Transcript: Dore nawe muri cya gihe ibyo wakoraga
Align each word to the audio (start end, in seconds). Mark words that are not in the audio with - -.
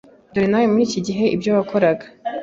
Dore 0.33 0.47
nawe 0.49 0.65
muri 0.71 0.91
cya 0.91 1.01
gihe 1.07 1.23
ibyo 1.35 1.49
wakoraga 1.57 2.05